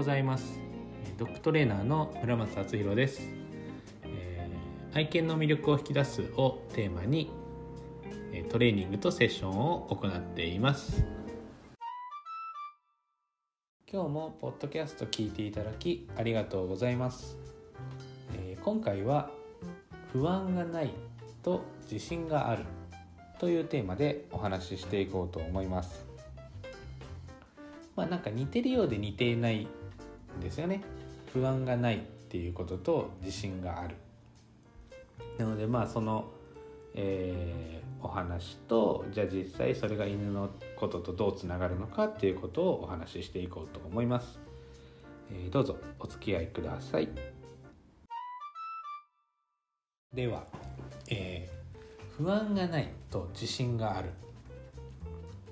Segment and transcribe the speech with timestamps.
[0.00, 0.58] ございます。
[1.18, 3.20] ドッグトレーナーの村松敦弘です、
[4.04, 7.30] えー、愛犬の魅力を引き出すをテーマに
[8.48, 11.04] トレーニングとセッションを行っています。
[13.92, 17.36] 今日もポッドキャスト聞いていただきありがとうございます、
[18.38, 19.28] えー、今回は
[20.14, 20.94] 不安がない
[21.42, 21.60] と
[21.92, 22.64] 自信がある
[23.38, 26.06] というテーマでお話ししていこうと思います。
[27.96, 29.68] まあなんか似てるようで似ていない
[30.40, 30.82] ですよね。
[31.32, 33.96] 不安がないっていうことと自信がある。
[35.38, 36.26] なのでまあその、
[36.94, 44.38] えー、お話とじゃあ実際それが犬のこととどうつながるのかっていうことをお話ししていこうと思います、
[45.30, 47.08] えー、どうぞお付き合いください。
[50.12, 50.44] では、
[51.08, 54.10] えー、不安がないと自信がある。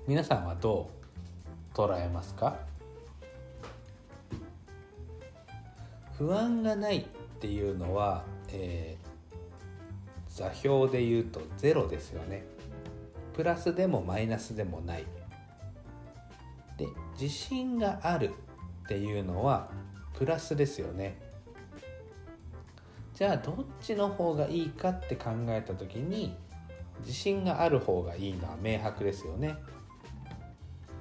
[0.05, 0.89] 皆さんはど
[1.73, 2.57] う捉えますか？
[6.19, 7.03] 不安がないっ
[7.39, 12.43] ていうのは、えー、座標で言うとゼロですよね。
[13.33, 15.05] プラスでもマイナスでもない。
[16.77, 16.87] で
[17.19, 18.31] 自信がある
[18.83, 19.69] っていうのは
[20.13, 21.17] プラスですよね。
[23.13, 26.35] じゃあどっちの方がいいかって考えた時に
[26.99, 29.55] 自信がある方がいいのは明白ですよね。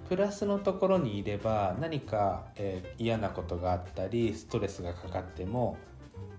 [0.09, 5.77] プラスのところにいれば何か、えー、嫌なことがあったりストレスがかかっても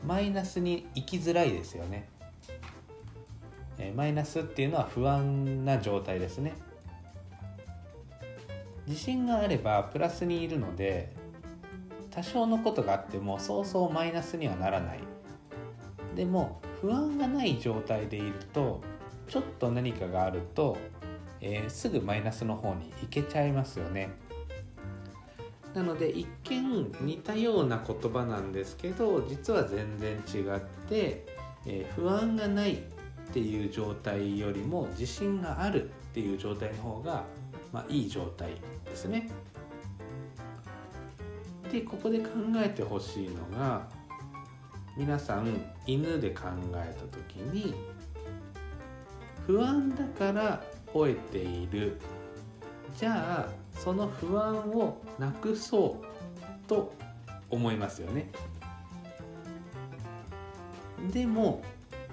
[0.03, 2.09] マイナスに行きづらいですよね、
[3.77, 6.53] えー、マイナスっていうのは不安な状態ですね。
[8.87, 11.13] 自信があればプラスにいるので
[12.09, 14.99] 多少のことがあってもそうそうマイナスにはならない。
[16.15, 18.81] でも不安がない状態でいると
[19.27, 20.75] ちょっと何かがあると
[21.41, 24.09] えー、すぐマイナスの方に行けちゃいますよね。
[25.73, 31.25] なので一見似たような言葉なんですけど実は全然違って、
[31.65, 32.77] えー、不安がないっ
[33.31, 37.23] ていう状態よりも自信があるっていう状態の方が、
[37.71, 38.55] まあ、いい状態
[38.85, 39.29] ですね。
[41.71, 43.87] でここで考えてほしいのが
[44.97, 47.75] 皆さん犬で考えた時に
[49.45, 50.63] 不安だから
[50.93, 51.99] 吠えている。
[52.97, 56.93] じゃあその不安をなくそうと
[57.49, 58.29] 思いますよね。
[61.13, 61.63] でも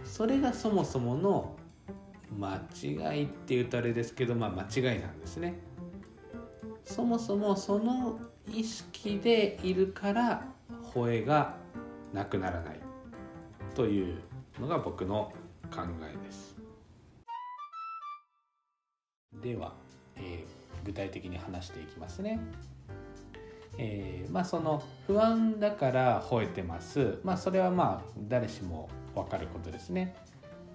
[0.04, 1.56] それがそもそもの
[2.38, 5.54] 間違いって言うとあれですけどまあ間違いなんですね。
[6.84, 10.46] そもそもその意識でいるから
[10.94, 11.56] 吠えが
[12.12, 12.80] なくならない
[13.74, 14.18] という
[14.60, 15.32] のが僕の
[15.70, 16.55] 考えです。
[19.46, 19.72] では、
[20.16, 22.40] えー、具体的に話していきますね。
[23.78, 27.20] えー、まあその不安だから吠えてます。
[27.22, 30.16] まあそれはまあ誰しも分かることですね。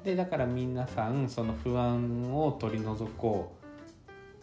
[0.06, 3.58] でだから皆さんその不安を取り除こ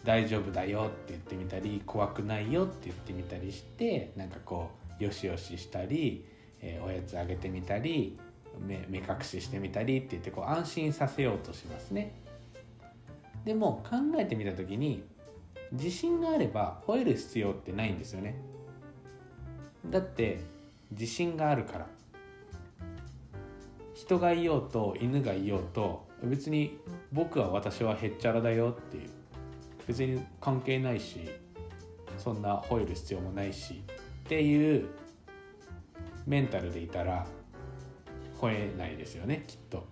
[0.02, 6.26] う大丈夫だよって言ってみたり怖くないよって言ってみたりしてなんかこうよしよししたり、
[6.60, 8.18] えー、おやつあげてみたり
[8.60, 12.27] 目目隠ししてみたりって言ってこう安心させようとしますね。
[13.48, 15.02] でも考えてみた時に
[15.72, 18.38] 自信があれば吠える必要ってないんですよね。
[19.86, 20.40] だって
[20.90, 21.86] 自信があるから。
[23.94, 26.78] 人がいようと犬がいようと別に
[27.10, 29.08] 僕は私はへっちゃらだよっていう。
[29.86, 31.30] 別に関係ないし
[32.18, 33.82] そんな吠える必要もないし
[34.24, 34.90] っていう
[36.26, 37.26] メンタルでいたら
[38.42, 39.86] 吠えないですよねきっと。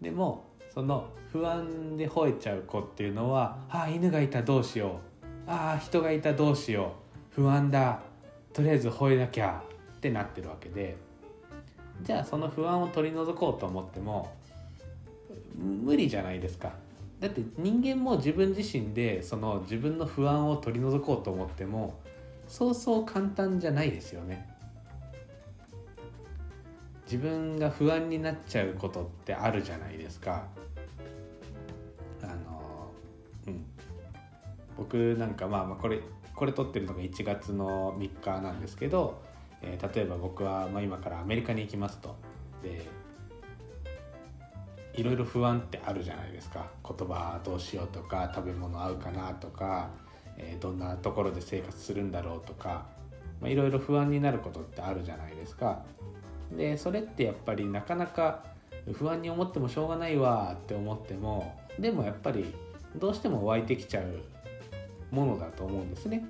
[0.00, 6.92] でもその不安で吠えちゃう子っていうのは「ああ犬がいたどうしよう」「ああ人がいたどうしよ
[7.34, 8.00] う」「不安だ」
[8.54, 9.62] 「とりあえず吠えなきゃ」
[9.96, 10.96] ってなってるわけで
[12.00, 14.32] じゃあその不安を取り除こうと思っても
[15.58, 16.72] 無理じゃないですか。
[17.20, 21.94] だって人間も自分自身でその自分の不安を取り除こうと思っても
[22.48, 24.51] そうそう簡単じゃないですよね。
[27.12, 30.46] 自分が不安になっちゃうことってあるじゃないですか。
[32.22, 32.90] あの
[33.46, 33.66] うん
[34.78, 36.00] 僕なんかまあまあこれ
[36.34, 39.20] これ撮ってるのが1月の3日なんですけど、
[39.60, 42.16] えー、例えば僕はまあ今からアメリカに行きますと。
[42.62, 42.88] で
[44.94, 49.90] いろいろ不安ってあるじゃないですか言葉どうしようとか食べ物合うかなとか、
[50.38, 52.86] えー、どんなところで生活するんだろうとか
[53.42, 55.84] いろいろ不安になることってあるじゃないですか。
[56.56, 58.44] でそれってやっぱりなかなか
[58.92, 62.52] 不安に思ってもしょうがないわって思ってもでもやっぱり
[62.96, 66.24] どうしても湧いてきちゃうものだと思うんですね。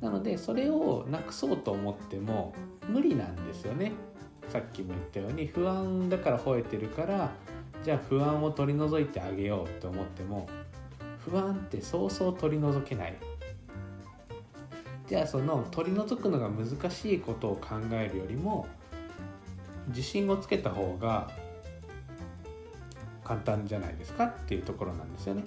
[0.00, 2.54] なのでそれをなくそうと思っても
[2.88, 3.92] 無理なんですよね
[4.48, 7.30] さっきも言ったように不安だから吠えてるから
[7.84, 10.48] じゃあ不安を取り除いてあげようって思っても
[11.18, 13.16] 不安ってそうそう取り除けない
[15.06, 18.66] じゃあその取り除くのが難しいことを考えるよりも
[19.90, 21.30] 自信をつけた方が
[23.24, 25.44] 簡単じゃないですかっていうところなんですよね。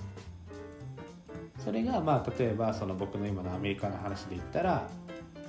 [1.63, 4.87] それがまあ例えばその僕の今のアメリカの話で言ったら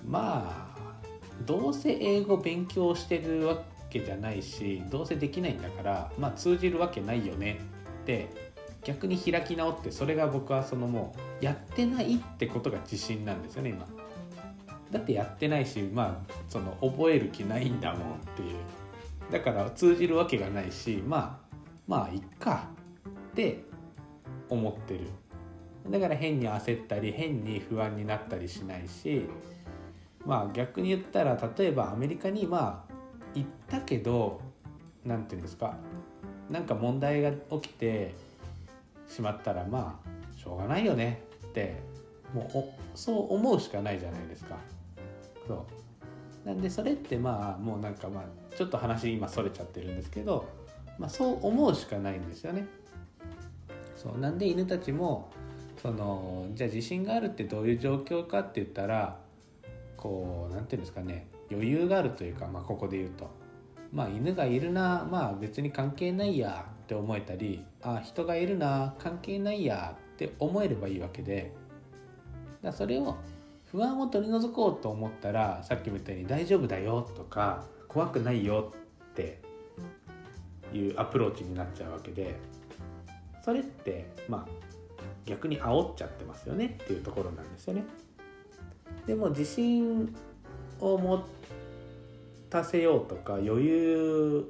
[0.06, 1.02] まあ
[1.44, 7.60] どうせ英語勉強してるわけじゃないしどうせできないんだからまあ通じるわけないよね
[8.02, 8.28] って
[8.84, 13.86] 逆に開き直ってそれが僕はそのもうやってないってことが自信なんですよね今。
[14.90, 18.56] だってやってないしまあその覚える気ないんだもんっていう
[19.30, 21.56] だから通じるわけがないしまあ
[21.86, 22.68] まあいっか。
[23.32, 23.64] って
[24.48, 25.00] 思ってる。
[25.90, 29.26] だから変に焦ったり変に不安になったりしないし
[30.24, 32.94] まあ逆に言ったら例えばアメリカにまあ
[33.34, 34.40] 行ったけど
[35.04, 35.76] 何て言うんですか
[36.48, 38.14] なんか問題が起きて
[39.08, 41.76] しまったらまあしょうがないよねって
[42.32, 44.56] もうそう思うしかないじゃないですか。
[45.46, 45.64] そう。
[46.44, 48.24] なんでそれってまあもうなんかまあ
[48.56, 50.46] ちょっと話今それちゃってるんですけど、
[50.98, 52.66] まあ、そう思うしかないんですよね。
[53.96, 55.30] そうなんで犬たちも
[55.80, 59.18] そのじゃあ自信があるってどういう状況かって言ったら
[59.96, 63.30] こう何て言うんですかね余裕があるというか、まあ、ここで言うと
[63.92, 71.54] まあ犬がいるなまあ別に関係ないやって思えたりあ人がいるな関係ないやって思えればいいわけで
[72.62, 73.16] だそれを
[73.74, 78.72] 不安を取り除こうと思ったらさっきも言ったように「大丈夫だよ」とか「怖くないよ」
[79.10, 79.40] って
[80.72, 82.36] いうアプローチになっちゃうわけで
[83.42, 84.48] それってまあ
[85.26, 87.84] 逆に煽っちゃってますよねっていうところなんですよね。
[89.06, 90.14] でも自信
[90.78, 91.24] を持
[92.50, 94.44] たせようとか余裕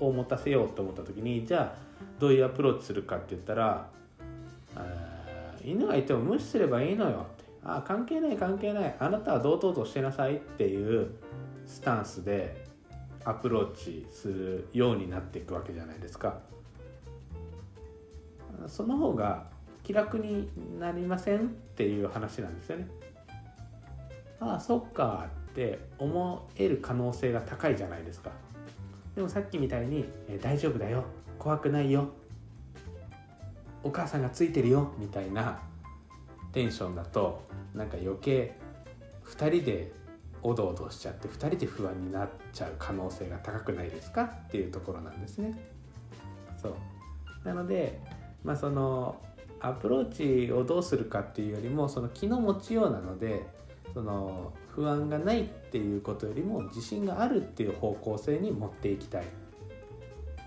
[0.00, 1.78] を持たせようと思った時にじゃあ
[2.18, 3.90] どういうアプローチするかって言ったら
[5.62, 8.96] 「犬がいても無視すればいいのよって」あ関係ない関係ない。
[8.98, 11.10] あなたは堂々としてなさいっていう
[11.66, 12.66] スタンスで
[13.24, 16.38] アプローチするようになっていくわけじゃないですか。
[18.66, 19.46] その方が
[19.82, 21.42] 気楽になりませんっ
[21.76, 22.88] ていう話なんですよね
[24.40, 28.30] ああそっかって思える可能性が高いじゃないですか。
[29.14, 31.04] でもさっきみたいに「え大丈夫だよ。
[31.38, 32.08] 怖くないよ。
[33.82, 35.60] お母さんがついてるよ」みたいな
[36.54, 37.42] テンションだと
[37.74, 38.54] なんか余計
[39.26, 39.92] 2人で
[40.42, 44.24] おどおどしちゃって2人で不安になっちゃう可能性が高くないですか？
[44.24, 45.58] っていうところなんですね。
[46.62, 46.74] そう
[47.44, 48.00] なので、
[48.44, 49.16] まあ、その
[49.60, 53.46] アプローチをどうするかっていうよりもその気の持ちようなので
[53.92, 59.24] その不安がないっていうことよりも自信があるっていう方向性に持っていきたい。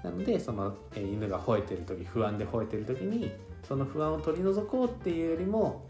[0.04, 3.32] なのでその、え犬が吠えてる時不安で吠えてる時に
[3.68, 5.88] その不安を取り除こうっていうよりも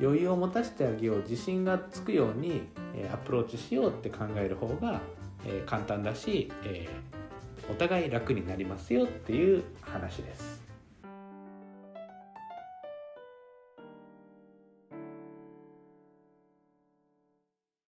[0.00, 2.62] 余裕を持たせてあげよう自信がつくように、
[2.94, 5.00] えアプローチしようって考える方が、
[5.46, 6.88] え簡単だし、え
[7.70, 10.64] お互い楽になりますよっていう話です。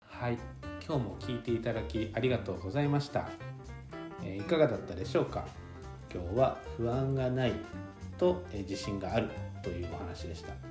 [0.00, 0.38] はい、
[0.87, 3.28] 今日も聞いていただきありがとうございました。
[4.25, 5.47] えいかがだったでしょうか？
[6.12, 7.52] 今日は不安がない
[8.19, 9.28] と、え自信がある
[9.62, 10.68] というお話でした。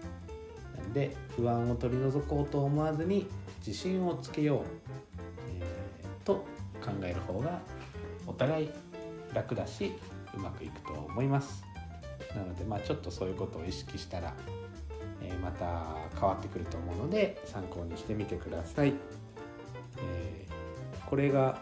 [0.93, 3.27] で不安を取り除こうと思わずに
[3.65, 4.61] 自信をつけよう、
[5.59, 6.45] えー、と
[6.81, 7.59] 考える方が
[8.25, 8.69] お互い
[9.33, 9.93] 楽だし
[10.35, 11.63] うまくいくと思います。
[12.35, 14.33] なのでまあちょっとそういうことを意識したら、
[15.21, 18.93] えー、また変わってくると思うので参考にしてみてください、
[19.97, 21.61] えー、これが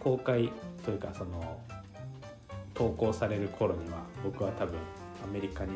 [0.00, 0.52] 公開
[0.84, 1.60] というかその
[2.74, 4.78] 投稿される頃には僕は多分
[5.24, 5.72] アメリカに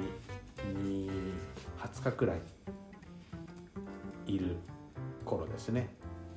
[1.78, 2.40] 20日くらい
[4.26, 4.56] いる
[5.25, 5.88] 頃ですね。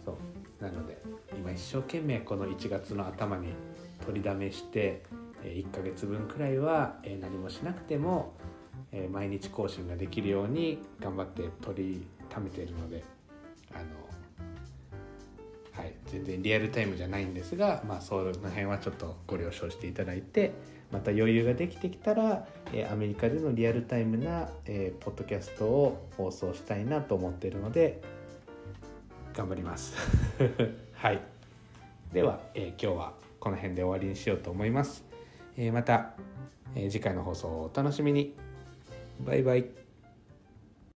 [0.06, 0.64] そう。
[0.64, 1.02] なので
[1.36, 3.54] 今一生懸命この1月の頭に
[4.06, 5.04] 取りだめして
[5.44, 8.34] 1ヶ月分くらいは何もしなくても
[9.12, 13.04] 毎日更新ができるように頑張って取りためているので
[16.12, 20.54] 全然リアルタイムじゃないんですがまあその辺はちょっとご了承していただいて
[20.92, 28.02] また余裕ができてきたら、えアメリカでのリアルタイムな、えポッドキャストを放送したいなと思っているので
[29.34, 29.96] 頑張ります。
[30.94, 31.22] はい。
[32.12, 35.06] では、え今日はこの辺で終わりにしようと思います、
[35.58, 36.14] えまた、
[36.76, 38.36] え次回の放送をお楽しみに。
[39.26, 39.81] バイバイ。